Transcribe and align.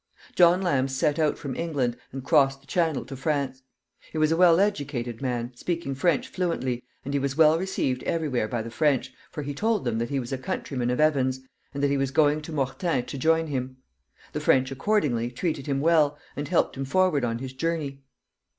John 0.35 0.63
Lamb 0.63 0.87
set 0.87 1.19
out 1.19 1.37
from 1.37 1.55
England, 1.55 1.95
and 2.11 2.23
crossed 2.23 2.59
the 2.61 2.65
Channel 2.65 3.05
to 3.05 3.15
France. 3.15 3.61
He 4.11 4.17
was 4.17 4.31
a 4.31 4.35
well 4.35 4.59
educated 4.59 5.21
man, 5.21 5.51
speaking 5.55 5.93
French 5.93 6.27
fluently, 6.27 6.83
and 7.05 7.13
he 7.13 7.19
was 7.19 7.37
well 7.37 7.59
received 7.59 8.01
every 8.01 8.27
where 8.27 8.47
by 8.47 8.63
the 8.63 8.71
French, 8.71 9.13
for 9.29 9.43
he 9.43 9.53
told 9.53 9.85
them 9.85 9.99
that 9.99 10.09
he 10.09 10.19
was 10.19 10.33
a 10.33 10.39
countryman 10.39 10.89
of 10.89 10.99
Evan's, 10.99 11.41
and 11.71 11.83
that 11.83 11.91
he 11.91 11.97
was 11.97 12.09
going 12.09 12.41
to 12.41 12.51
Mortain 12.51 13.05
to 13.05 13.17
join 13.19 13.45
him. 13.45 13.77
The 14.33 14.39
French, 14.39 14.71
accordingly, 14.71 15.29
treated 15.29 15.67
him 15.67 15.81
well, 15.81 16.17
and 16.35 16.47
helped 16.47 16.75
him 16.77 16.85
forward 16.85 17.23
on 17.23 17.37
his 17.37 17.53
journey. 17.53 18.01